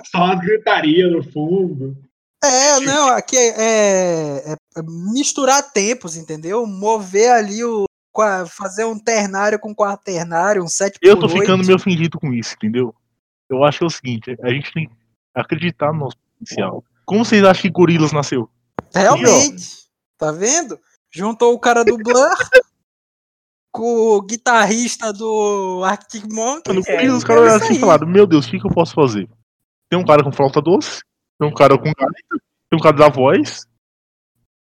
[0.05, 1.97] só uma gritaria no fundo.
[2.43, 6.65] É, não, aqui é, é- é misturar tempos, entendeu?
[6.67, 7.85] Mover ali o.
[8.47, 11.41] Fazer um ternário com quaternário, um 7 Eu por tô 8.
[11.41, 12.93] ficando meio ofendido com isso, entendeu?
[13.49, 14.87] Eu acho que é o seguinte, a gente tem
[15.33, 16.83] acreditar no nosso potencial.
[17.05, 18.49] Como vocês acham que Gorilas nasceu?
[18.93, 19.83] Realmente.
[20.17, 20.79] Tá vendo?
[21.11, 22.35] Juntou o cara do Blur
[23.71, 26.75] com o guitarrista do Arctic Monkeys.
[26.75, 29.27] Mano, É, os é caras assim falaram, meu Deus, o que, que eu posso fazer?
[29.89, 31.01] Tem um cara com flauta doce,
[31.39, 33.67] tem um cara com gaita, tem um cara da voz,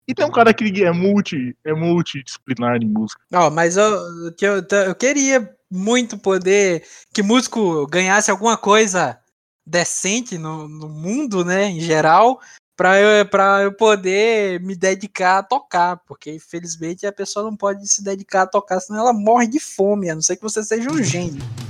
[0.08, 3.22] e tem um cara que é multi, é multidisciplinar em música.
[3.34, 9.20] Ó, mas eu, que eu, eu queria muito poder que músico ganhasse alguma coisa
[9.66, 12.40] decente no, no mundo, né, em geral,
[12.76, 17.88] pra eu, pra eu poder me dedicar a tocar, porque infelizmente a pessoa não pode
[17.88, 20.92] se dedicar a tocar, senão ela morre de fome, a não ser que você seja
[20.92, 21.42] um gênio.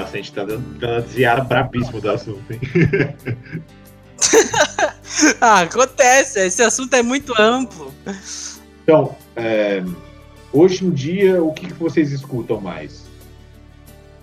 [0.00, 2.60] Nossa, a gente tá dando, uma desviada brabíssima do assunto, hein?
[5.40, 7.92] Ah, acontece, esse assunto é muito amplo.
[8.82, 9.82] Então, é,
[10.52, 13.06] hoje em dia, o que, que vocês escutam mais?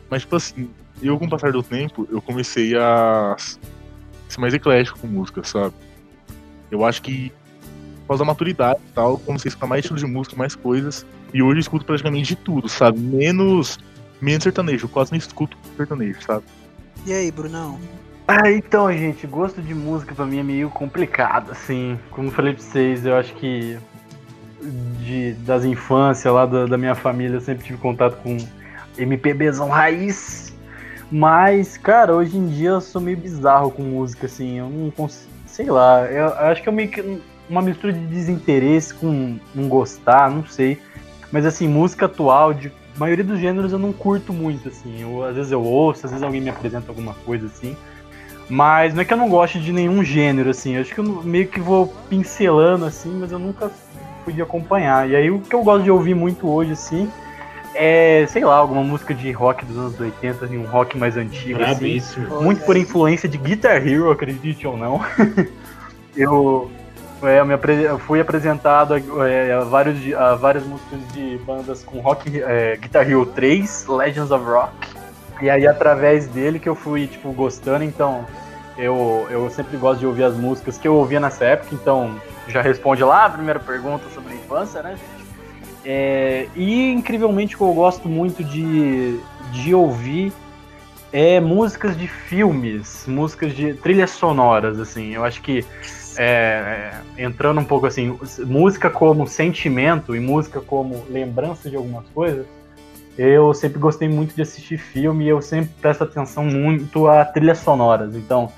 [0.10, 0.70] Mas, tipo assim,
[1.02, 5.76] eu com o passar do tempo, eu comecei a ser mais eclético com música, sabe?
[6.72, 7.32] Eu acho que
[8.02, 11.06] por causa da maturidade e tal, comecei a escutar mais estilo de música, mais coisas.
[11.34, 13.00] E hoje eu escuto praticamente de tudo, sabe?
[13.00, 13.78] Menos,
[14.22, 16.44] menos sertanejo, eu quase nem escuto sertanejo, sabe?
[17.06, 17.80] E aí, Brunão?
[18.28, 21.98] Ah, então, gente, gosto de música pra mim é meio complicado, assim.
[22.12, 23.78] Como eu falei pra vocês, eu acho que
[25.00, 28.38] de, das infâncias lá da, da minha família eu sempre tive contato com
[28.98, 30.54] MPBzão raiz.
[31.10, 34.58] Mas, cara, hoje em dia eu sou meio bizarro com música, assim.
[34.58, 35.32] Eu não consigo.
[35.46, 39.70] Sei lá, eu, eu acho que é meio que uma mistura de desinteresse com não
[39.70, 40.78] gostar, não sei.
[41.32, 45.02] Mas, assim, música atual, de maioria dos gêneros eu não curto muito, assim.
[45.02, 47.76] Eu, às vezes eu ouço, às vezes alguém me apresenta alguma coisa assim.
[48.50, 50.76] Mas não é que eu não goste de nenhum gênero, assim.
[50.76, 53.70] Eu acho que eu meio que vou pincelando, assim, mas eu nunca
[54.24, 55.10] fui de acompanhar.
[55.10, 57.10] E aí o que eu gosto de ouvir muito hoje, assim,
[57.76, 61.62] é, sei lá, alguma música de rock dos anos 80, assim, um rock mais antigo,
[61.62, 61.72] assim.
[61.72, 62.42] Bravíssimo.
[62.42, 65.02] Muito por influência de Guitar Hero, acredite ou não.
[66.16, 66.72] eu,
[67.24, 67.40] é,
[67.86, 72.78] eu, fui apresentado a, é, a vários, a várias músicas de bandas com rock, é,
[72.78, 74.74] Guitar Hero 3, Legends of Rock.
[75.42, 78.26] E aí, através dele que eu fui, tipo, gostando, então
[78.78, 82.62] eu, eu sempre gosto de ouvir as músicas que eu ouvia nessa época, então já
[82.62, 85.28] responde lá a primeira pergunta sobre a infância, né, gente?
[85.86, 89.20] É, e incrivelmente o que eu gosto muito de,
[89.52, 90.34] de ouvir
[91.14, 95.14] é músicas de filmes, músicas de trilhas sonoras, assim.
[95.14, 95.66] Eu acho que
[96.18, 102.08] é, é, entrando um pouco assim, música como sentimento e música como lembrança de algumas
[102.10, 102.46] coisas,
[103.18, 107.58] eu sempre gostei muito de assistir filme e eu sempre presto atenção muito a trilhas
[107.60, 108.16] sonoras.
[108.16, 108.52] Então,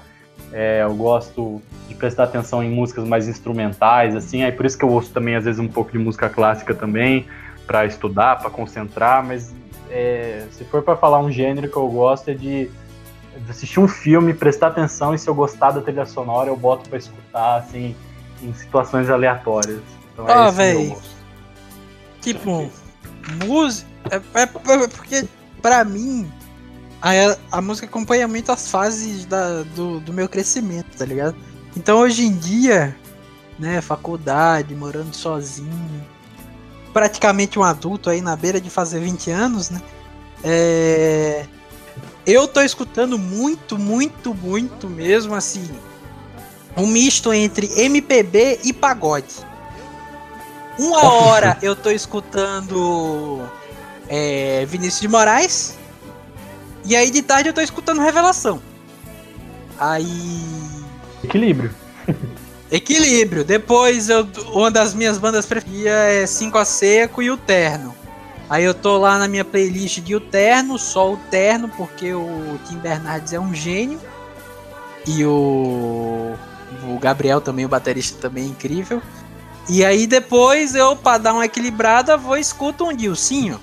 [0.51, 4.43] é, eu gosto de prestar atenção em músicas mais instrumentais, assim.
[4.43, 7.25] Aí por isso que eu ouço também às vezes um pouco de música clássica também
[7.65, 9.23] para estudar, para concentrar.
[9.25, 9.53] Mas
[9.89, 12.71] é, se for para falar um gênero que eu gosto é de, de
[13.47, 16.97] assistir um filme, prestar atenção e se eu gostar da trilha sonora eu boto para
[16.97, 17.95] escutar, assim,
[18.41, 19.81] em situações aleatórias.
[20.13, 20.87] Então é Ah, esse o meu véi.
[20.89, 21.09] gosto.
[22.21, 22.71] Tipo,
[23.45, 23.87] música.
[24.09, 24.43] É, é-
[24.83, 25.27] é porque,
[25.61, 26.29] pra mim,
[27.01, 27.11] a,
[27.51, 31.35] a música acompanha muito as fases da, do, do meu crescimento, tá ligado?
[31.77, 32.95] Então, hoje em dia,
[33.57, 36.05] né, faculdade, morando sozinho,
[36.91, 39.81] praticamente um adulto aí na beira de fazer 20 anos, né?
[40.43, 41.45] É,
[42.25, 45.67] eu tô escutando muito, muito, muito mesmo, assim,
[46.77, 49.47] um misto entre MPB e pagode.
[50.77, 53.41] Uma hora eu tô escutando
[54.07, 55.77] é, Vinícius de Moraes.
[56.85, 58.61] E aí de tarde eu tô escutando Revelação.
[59.77, 60.41] Aí.
[61.23, 61.73] Equilíbrio.
[62.71, 63.43] Equilíbrio.
[63.43, 67.93] Depois eu, uma das minhas bandas preferidas é 5 a Seco e o Terno.
[68.49, 72.59] Aí eu tô lá na minha playlist de O Terno, só o Terno, porque o
[72.67, 74.01] Tim Bernardes é um gênio.
[75.07, 76.35] E o,
[76.89, 79.01] o Gabriel também, o baterista também é incrível.
[79.69, 83.61] E aí depois eu, pra dar uma equilibrada, vou e escuto um Dilcinho.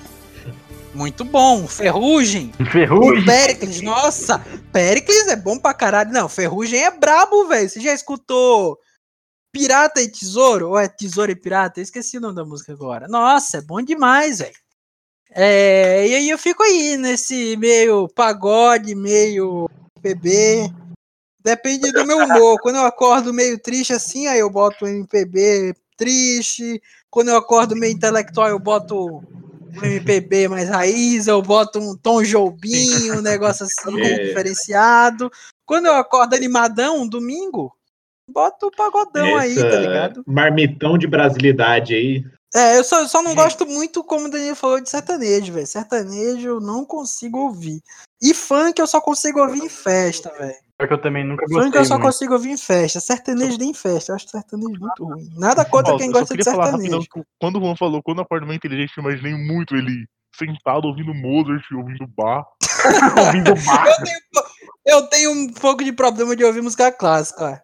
[0.95, 1.67] Muito bom.
[1.67, 2.53] Ferrugem.
[2.71, 3.25] Ferrugem.
[3.25, 4.39] Pericles, nossa,
[4.73, 6.13] Pericles é bom pra caralho.
[6.13, 7.69] Não, Ferrugem é brabo, velho.
[7.69, 8.79] Você já escutou
[9.53, 10.71] Pirata e Tesouro?
[10.71, 11.81] Ou é Tesouro e Pirata?
[11.81, 13.09] Eu esqueci o nome da música agora.
[13.09, 14.66] Nossa, é bom demais, velho.
[15.39, 19.69] É, e aí eu fico aí nesse meio pagode, meio
[20.01, 20.73] PB.
[21.45, 22.57] Depende do meu humor.
[22.63, 26.81] Quando eu acordo meio triste assim, aí eu boto um MPB triste.
[27.11, 29.23] Quando eu acordo meio intelectual, eu boto
[29.77, 34.29] um MPB mais raiz, eu boto um Tom Jobim, um negócio assim, É.
[34.29, 35.31] diferenciado.
[35.67, 37.77] Quando eu acordo animadão, um domingo,
[38.31, 40.23] boto o pagodão aí, tá Essa ligado?
[40.27, 42.25] Marmitão de brasilidade aí.
[42.57, 43.37] É, eu só, eu só não Sim.
[43.37, 45.67] gosto muito, como o Daniel falou, de sertanejo, velho.
[45.67, 47.83] Sertanejo eu não consigo ouvir.
[48.23, 50.55] E funk eu só consigo ouvir em festa, velho.
[50.79, 52.07] Pior que eu também nunca gostei Funk eu só muito.
[52.07, 53.01] consigo ouvir em festa.
[53.01, 54.13] Sertanejo nem em festa.
[54.13, 55.29] Eu acho sertanejo muito ruim.
[55.37, 57.01] Nada contra Ó, quem gosta de rapidão sertanejo.
[57.13, 60.87] que quando o Juan falou, quando eu acordo meio inteligente, eu imaginei muito ele sentado
[60.87, 62.47] ouvindo Mozart, ouvindo Bach.
[63.27, 63.87] ouvindo bar.
[63.87, 64.19] Eu tenho,
[64.87, 67.63] eu tenho um pouco de problema de ouvir música clássica.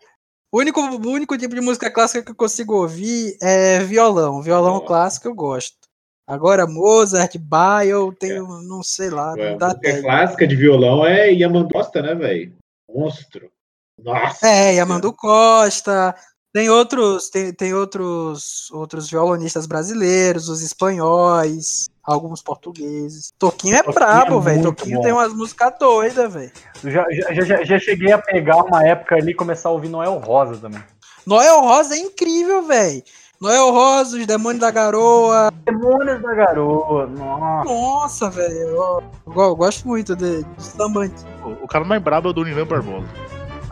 [0.53, 4.43] O único, o único tipo de música clássica que eu consigo ouvir é violão.
[4.43, 4.81] Violão Ó.
[4.81, 5.79] clássico eu gosto.
[6.27, 10.03] Agora, Mozart, Bach, eu tenho, não sei lá, A não dá música tédio.
[10.03, 12.55] clássica de violão é Yamandu Costa, né, velho?
[12.89, 13.51] Monstro.
[13.99, 14.47] Nossa.
[14.47, 16.15] É, Yamandu Costa.
[16.53, 23.33] Tem outros, tem, tem outros, outros violonistas brasileiros, os espanhóis, alguns portugueses.
[23.39, 24.63] Toquinho é Toquinho brabo, é velho.
[24.63, 25.03] Toquinho bom.
[25.03, 26.53] tem umas músicas doidas, velho.
[26.85, 30.19] Já, já, já, já cheguei a pegar uma época ali e começar a ouvir Noel
[30.19, 30.83] Rosa também.
[31.27, 33.03] Noel Rosa é incrível, velho.
[33.41, 35.53] Noel Rosa, os Demônios da Garoa.
[35.65, 37.69] Demônios da Garoa, nossa.
[37.69, 38.55] Nossa, velho.
[38.55, 41.59] Eu, eu gosto muito de, de samba antigo.
[41.61, 43.09] O cara mais brabo é o Doniran Barbosa.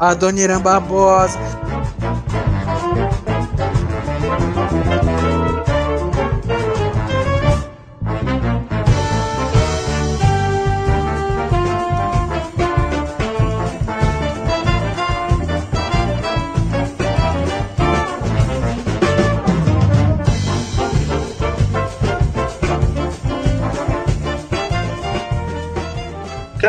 [0.01, 1.39] A Dona Irã Barbosa.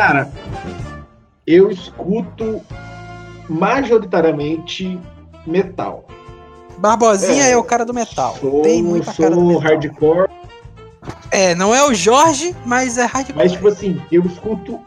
[0.02, 0.28] Cara,
[1.46, 2.60] eu escuto
[3.48, 4.98] majoritariamente
[5.46, 6.08] metal.
[6.76, 8.36] Barbosinha é, É, o cara do metal.
[8.40, 9.62] Sou, Tem muita sou cara do metal.
[9.62, 10.28] hardcore,
[11.30, 13.36] É, não é o Jorge, mas é hardcore.
[13.36, 14.80] mas tipo assim, eu escuto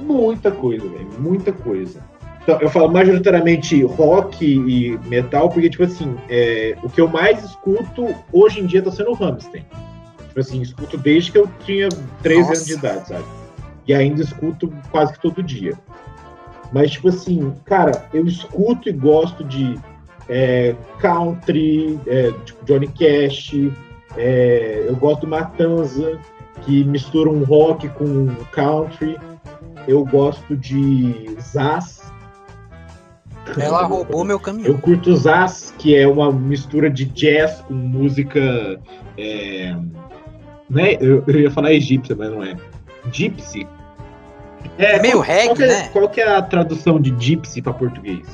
[0.00, 2.00] muita coisa, velho, muita coisa.
[2.42, 7.44] Então, eu falo majoritariamente rock e metal, porque, tipo assim, é, o que eu mais
[7.44, 9.62] escuto hoje em dia tá sendo o Hamster.
[10.28, 11.90] Tipo assim, escuto desde que eu tinha
[12.22, 12.52] 13 Nossa.
[12.54, 13.41] anos de idade, sabe?
[13.86, 15.74] E ainda escuto quase que todo dia.
[16.72, 19.78] Mas, tipo assim, cara, eu escuto e gosto de
[20.28, 23.54] é, country, é, tipo Johnny Cash,
[24.16, 26.18] é, eu gosto do Matanza,
[26.62, 29.18] que mistura um rock com country.
[29.86, 32.02] Eu gosto de Zaz.
[33.58, 34.78] Ela roubou meu Eu caminhão.
[34.78, 38.80] curto Zaz, que é uma mistura de jazz com música.
[39.18, 39.74] É,
[40.70, 40.96] né?
[41.00, 42.56] eu, eu ia falar egípcia, mas não é.
[43.10, 43.66] Gypsy.
[44.78, 45.88] É, Meio qual, reggae, qual que é, né?
[45.92, 48.26] Qual que é a tradução de gypsy para português?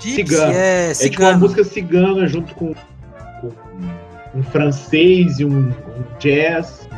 [0.00, 0.52] Gypsy cigano.
[0.54, 2.74] é É tipo uma música cigana junto com,
[3.40, 3.52] com
[4.34, 6.88] um francês e um, um jazz.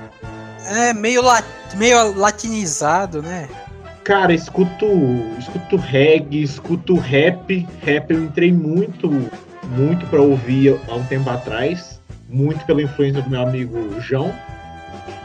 [0.68, 1.42] É meio, la-
[1.76, 3.48] meio latinizado, né?
[4.04, 4.86] Cara, escuto,
[5.38, 7.66] escuto reggae, escuto rap.
[7.84, 9.10] Rap eu entrei muito,
[9.76, 12.00] muito para ouvir há um tempo atrás.
[12.28, 14.32] Muito pela influência do meu amigo João,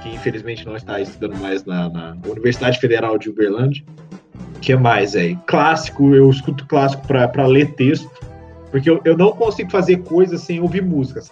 [0.02, 3.84] que infelizmente não está estudando mais na, na Universidade Federal de Uberlândia.
[4.60, 5.38] que mais, aí?
[5.46, 8.10] Clássico, eu escuto clássico para ler texto.
[8.70, 11.32] Porque eu, eu não consigo fazer coisas sem ouvir músicas.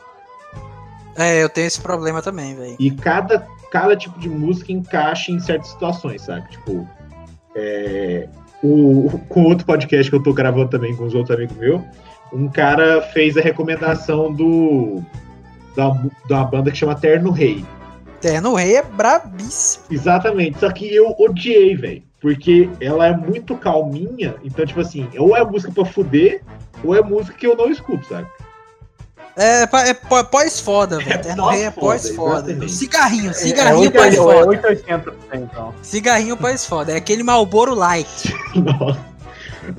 [1.16, 2.76] É, eu tenho esse problema também, velho.
[2.80, 6.50] E cada, cada tipo de música encaixa em certas situações, sabe?
[6.50, 6.88] Tipo,
[7.56, 8.28] é,
[8.62, 11.82] o, com outro podcast que eu tô gravando também com os outros amigos meus,
[12.32, 15.02] um cara fez a recomendação do
[15.76, 15.90] da,
[16.28, 17.66] da banda que chama Terno Rei.
[18.22, 19.84] Terno Rei é brabíssimo.
[19.90, 22.04] Exatamente, só que eu odiei, velho.
[22.22, 26.42] Porque ela é muito calminha, então, tipo assim, ou é música pra fuder,
[26.84, 28.28] ou é música que eu não escuto, sabe?
[29.38, 31.14] É, é pó- pós-foda, velho.
[31.14, 32.72] É Terno Rei é pós-foda, exatamente.
[32.74, 34.48] Cigarrinho, É cigarrinho 8, é pós-foda.
[34.50, 35.74] 880, então.
[35.82, 36.92] Cigarrinho pós-foda.
[36.92, 38.36] É aquele Malboro Light.
[38.54, 39.00] Nossa.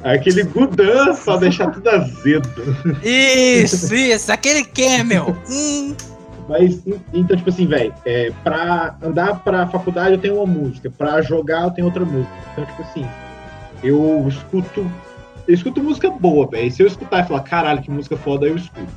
[0.05, 2.49] Aquele Gudan pra deixar tudo azedo.
[3.03, 4.33] Isso, isso.
[4.33, 5.37] Aquele Camel.
[5.51, 5.95] Hum,
[6.51, 10.91] Mas, en- então, tipo assim, velho, é, pra andar pra faculdade eu tenho uma música,
[10.91, 12.33] pra jogar eu tenho outra música.
[12.53, 13.07] Então, tipo assim,
[13.85, 14.91] eu escuto.
[15.47, 16.69] Eu escuto música boa, velho.
[16.73, 18.93] Se eu escutar e falar, caralho, que música foda, eu escuto.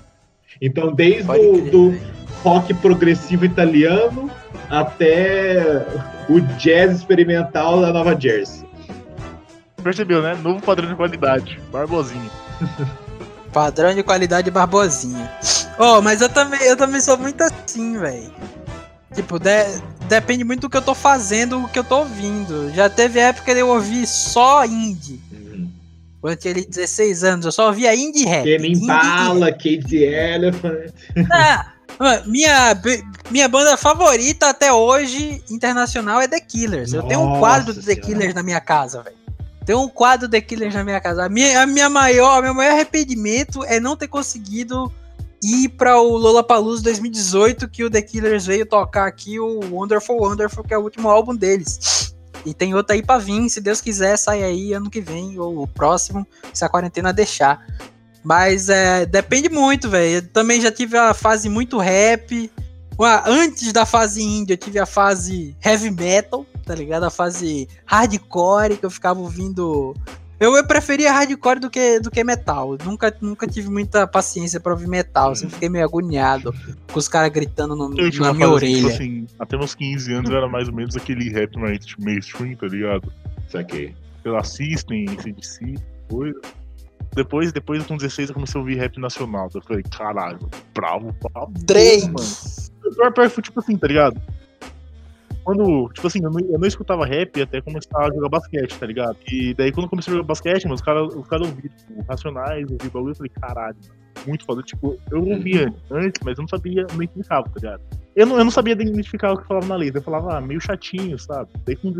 [0.59, 1.95] Então, desde o do
[2.43, 4.31] rock progressivo italiano
[4.69, 5.85] até
[6.27, 8.67] o jazz experimental da Nova Jersey.
[9.83, 10.35] Percebeu, né?
[10.41, 11.59] Novo padrão de qualidade.
[11.71, 12.31] Barbosinho.
[13.51, 15.29] Padrão de qualidade barbosinha.
[15.77, 18.31] Oh, mas eu também, eu também sou muito assim, velho.
[19.13, 22.71] Tipo, de- depende muito do que eu tô fazendo, o que eu tô ouvindo.
[22.73, 25.19] Já teve época de eu ouvir só indie.
[26.21, 28.47] Quando eu tinha ali 16 anos, eu só ouvia indie rap.
[28.47, 30.91] Indie Impala, Kate Elephant.
[31.99, 32.75] Ah, minha,
[33.29, 36.91] minha banda favorita até hoje, internacional, é The Killers.
[36.91, 38.01] Eu tenho um Nossa quadro do The Senhora.
[38.07, 39.15] Killers na minha casa, velho.
[39.63, 41.23] Tem um quadro The Killers na minha casa.
[41.23, 44.91] A minha, a minha maior, meu maior arrependimento é não ter conseguido
[45.43, 50.63] ir para o Lollapalooza 2018, que o The Killers veio tocar aqui o Wonderful Wonderful,
[50.63, 52.15] que é o último álbum deles.
[52.45, 55.61] E tem outro aí pra vir, se Deus quiser, sai aí ano que vem, ou
[55.61, 57.65] o próximo, se a quarentena deixar.
[58.23, 60.25] Mas é, depende muito, velho.
[60.29, 62.51] Também já tive a fase muito rap.
[63.25, 67.03] Antes da fase indie, eu tive a fase heavy metal, tá ligado?
[67.03, 69.93] A fase hardcore, que eu ficava ouvindo.
[70.39, 72.73] Eu, eu preferia hardcore do que, do que metal.
[72.77, 75.29] Eu Nunca, nunca tive muita paciência pra ouvir metal.
[75.29, 76.53] Eu sempre fiquei meio agoniado
[76.91, 78.87] com os caras gritando no- Eu na uma minha assim, tipo orelha.
[78.87, 82.67] assim, até meus 15 anos era mais ou menos aquele rap mais tipo, mainstream, tá
[82.67, 83.11] ligado?
[83.47, 83.95] Saquei.
[84.21, 85.75] Pela System, CDC,
[86.09, 86.39] coisa.
[87.15, 89.47] Depois, depois com 16 eu comecei a ouvir rap nacional.
[89.53, 90.39] Eu falei, caralho,
[90.73, 91.51] bravo, bravo.
[91.59, 92.05] Drake.
[92.07, 92.27] mano.
[92.85, 94.19] O pior, pior foi tipo assim, tá ligado?
[95.43, 98.85] Quando, tipo assim, eu não, eu não escutava rap até começar a jogar basquete, tá
[98.85, 99.17] ligado?
[99.27, 102.05] E daí quando eu comecei a jogar basquete, mano, os caras os cara ouviram, tipo,
[102.07, 104.61] Racionais, ouvi bagulho, eu falei, caralho, mano, muito foda.
[104.61, 107.81] Tipo, eu ouvia antes, mas eu não sabia, não identificava, tá ligado?
[108.15, 110.61] Eu não, eu não sabia identificar o que falava na letra, eu falava, ah, meio
[110.61, 111.49] chatinho, sabe?
[111.65, 111.93] Daí com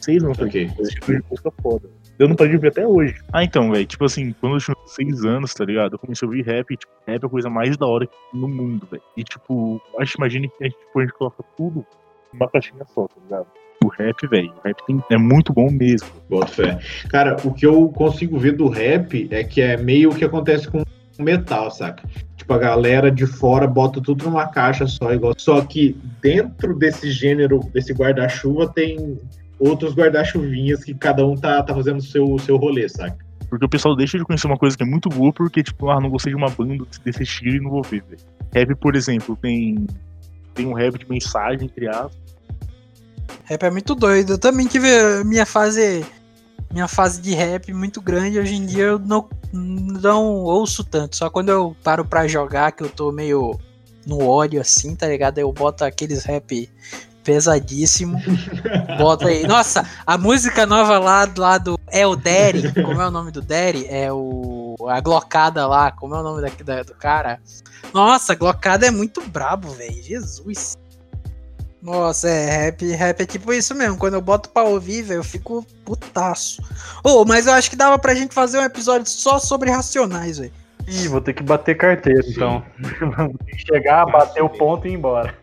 [0.00, 1.88] seis anos, eu falei, esse tipo de música foda.
[2.18, 3.20] Eu não parei de ouvir até hoje.
[3.32, 5.94] Ah, então, velho, tipo assim, quando eu tinha seis anos, tá ligado?
[5.94, 8.48] Eu comecei a ouvir rap, e, tipo, rap é a coisa mais da hora no
[8.48, 9.02] mundo, velho.
[9.16, 11.84] E, tipo, acho, imagine que a gente, tipo, a gente coloca tudo
[12.34, 13.46] numa caixinha só, tá ligado?
[13.84, 16.08] O rap, velho, o rap tem, é muito bom mesmo.
[16.28, 16.78] Boto fé.
[17.08, 20.68] Cara, o que eu consigo ver do rap é que é meio o que acontece
[20.68, 22.08] com o metal, saca?
[22.36, 25.34] Tipo, a galera de fora bota tudo numa caixa só, igual.
[25.36, 29.18] Só que dentro desse gênero, desse guarda-chuva, tem
[29.58, 33.18] outros guarda-chuvinhas que cada um tá, tá fazendo o seu, seu rolê, saca?
[33.48, 36.00] Porque o pessoal deixa de conhecer uma coisa que é muito boa porque, tipo, ah,
[36.00, 38.20] não gostei de uma banda desse estilo e não vou ver, velho.
[38.52, 39.86] Rap, por exemplo, tem,
[40.54, 42.23] tem um rap de mensagem, entre aspas.
[43.44, 44.34] Rap é muito doido.
[44.34, 44.88] Eu também tive
[45.24, 46.04] minha fase.
[46.72, 48.38] Minha fase de rap muito grande.
[48.38, 51.16] Hoje em dia eu não, não ouço tanto.
[51.16, 53.58] Só quando eu paro pra jogar, que eu tô meio
[54.06, 55.38] no ódio assim, tá ligado?
[55.38, 56.68] Eu boto aqueles rap
[57.24, 58.20] pesadíssimo.
[58.98, 59.46] Bota aí.
[59.46, 61.78] Nossa, a música nova lá, lá do.
[61.88, 62.72] É o Derry.
[62.74, 63.86] Como é o nome do Derry?
[63.88, 64.76] É o.
[64.88, 65.90] A Glocada lá.
[65.90, 67.40] Como é o nome daqui, da, do cara?
[67.92, 70.02] Nossa, a Glocada é muito brabo, velho.
[70.02, 70.76] Jesus.
[71.84, 73.98] Nossa, é, rap, rap é tipo isso mesmo.
[73.98, 76.62] Quando eu boto pra ouvir, velho, eu fico putaço.
[77.04, 80.52] Oh, mas eu acho que dava pra gente fazer um episódio só sobre Racionais, velho.
[80.88, 82.30] Ih, vou ter que bater carteira, Sim.
[82.30, 82.64] então.
[83.16, 85.36] Vou ter que chegar, bater o ponto e ir embora.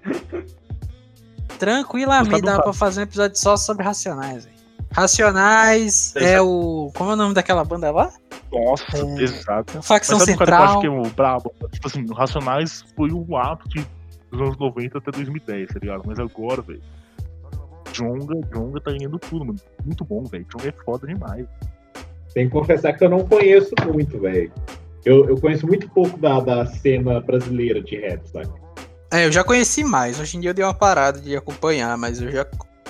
[1.60, 4.58] Tranquilamente dá pra fazer um episódio só sobre Racionais, véio.
[4.92, 6.92] Racionais é, é o.
[6.96, 8.12] Como é o nome daquela banda lá?
[8.52, 9.22] Nossa, é...
[9.22, 9.80] exato.
[9.84, 10.60] Facção Mas Central.
[10.60, 11.54] eu acho que é o brabo?
[11.72, 13.86] Tipo assim, Racionais foi o ápice
[14.32, 16.04] dos anos 90 até 2010, tá ligado?
[16.06, 16.82] Mas agora, velho.
[17.92, 19.60] Jonga, Jonga tá ganhando tudo, mano.
[19.86, 20.46] Muito bom, velho.
[20.52, 21.46] Jonga é foda demais.
[22.34, 24.52] Tem que confessar que eu não conheço muito, velho.
[25.04, 28.50] Eu, eu conheço muito pouco da, da cena brasileira de rap, sabe?
[29.12, 30.20] É, eu já conheci mais.
[30.20, 32.46] Hoje em dia eu dei uma parada de acompanhar, mas eu já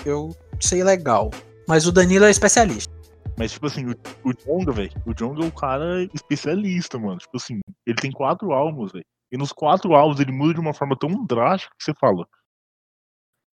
[0.05, 1.31] eu sei legal.
[1.67, 2.93] Mas o Danilo é especialista.
[3.37, 7.17] Mas, tipo assim, o, o Jonga, velho, o Jonga é um cara especialista, mano.
[7.17, 9.05] Tipo assim, ele tem quatro álbuns, velho.
[9.31, 12.27] E nos quatro álbuns ele muda de uma forma tão drástica que você fala.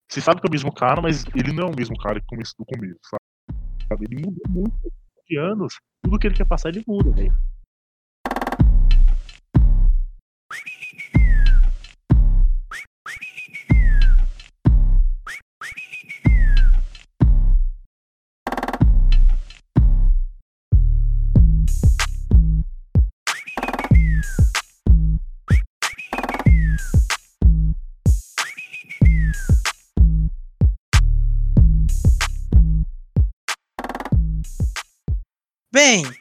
[0.08, 2.26] Você sabe que é o mesmo cara, mas ele não é o mesmo cara que
[2.26, 3.00] começou do começo,
[3.88, 4.04] sabe?
[4.04, 4.92] Ele mudou muito.
[5.26, 7.36] De anos, tudo que ele quer passar, ele muda, velho.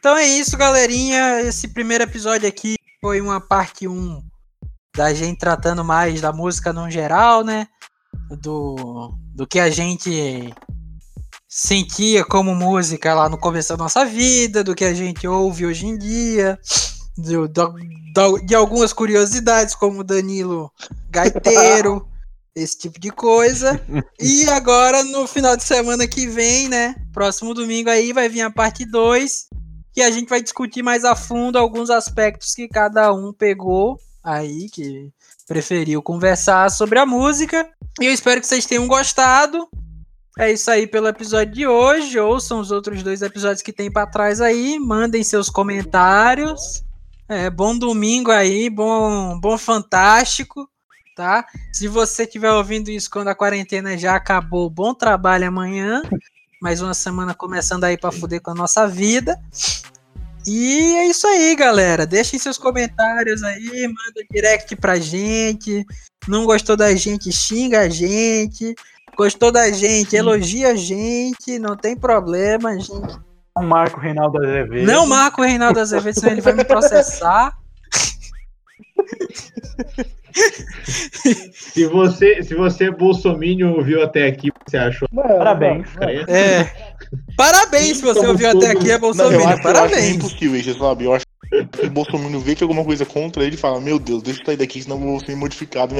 [0.04, 1.40] Então é isso, galerinha.
[1.40, 4.22] Esse primeiro episódio aqui foi uma parte 1
[4.94, 7.66] da gente tratando mais da música no geral, né?
[8.42, 10.52] Do, do que a gente
[11.48, 15.86] sentia como música lá no começo da nossa vida, do que a gente ouve hoje
[15.86, 16.58] em dia,
[17.16, 20.70] do, do, de algumas curiosidades, como Danilo
[21.08, 22.06] Gaiteiro,
[22.54, 23.80] esse tipo de coisa.
[24.20, 26.94] E agora, no final de semana que vem, né?
[27.10, 29.53] Próximo domingo aí vai vir a parte 2.
[29.94, 34.68] Que a gente vai discutir mais a fundo alguns aspectos que cada um pegou aí,
[34.68, 35.10] que
[35.46, 37.68] preferiu conversar sobre a música.
[38.00, 39.68] E eu espero que vocês tenham gostado.
[40.36, 42.18] É isso aí pelo episódio de hoje.
[42.18, 44.78] Ouçam os outros dois episódios que tem para trás aí.
[44.80, 46.82] Mandem seus comentários.
[47.28, 50.68] É, bom domingo aí, bom, bom fantástico
[51.14, 51.46] tá?
[51.72, 56.02] Se você estiver ouvindo isso quando a quarentena já acabou, bom trabalho amanhã.
[56.60, 59.38] Mais uma semana começando aí para fuder com a nossa vida.
[60.46, 62.06] E é isso aí, galera.
[62.06, 65.84] Deixem seus comentários aí, manda direct pra gente.
[66.28, 68.74] Não gostou da gente, xinga a gente.
[69.16, 73.18] Gostou da gente, elogia a gente, não tem problema, gente.
[73.56, 74.86] Não marca o Reinaldo Azevedo.
[74.86, 77.56] Não marca o Reinaldo Azevedo, senão ele vai me processar.
[81.52, 85.08] Se você, se você bolsominion ouviu até aqui, você achou?
[85.08, 85.86] Parabéns.
[86.28, 86.64] É.
[87.36, 89.60] Parabéns se você ouviu até aqui, é bolsominion.
[89.62, 89.92] Parabéns.
[89.92, 91.04] Eu acho impossível isso, sabe?
[91.04, 91.24] Eu acho
[91.72, 94.46] que o bolsominion vê que alguma coisa contra ele e fala: Meu Deus, deixa eu
[94.46, 95.94] sair daqui, senão eu vou ser modificado.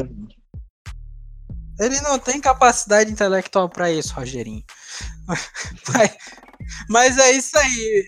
[1.78, 4.62] Ele não tem capacidade intelectual para isso, Rogerinho.
[5.92, 6.16] Mas,
[6.88, 8.04] mas é isso aí.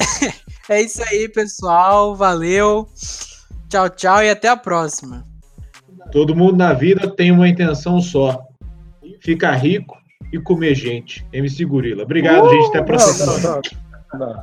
[0.68, 2.14] É isso aí, pessoal.
[2.14, 2.86] Valeu.
[3.68, 5.24] Tchau, tchau e até a próxima.
[6.10, 8.42] Todo mundo na vida tem uma intenção só.
[9.20, 9.96] ficar rico
[10.32, 11.26] e comer gente.
[11.32, 12.04] MC Gorila.
[12.04, 12.68] Obrigado, gente.
[12.68, 13.26] Até a próxima.
[13.32, 13.62] Não,
[14.14, 14.42] não,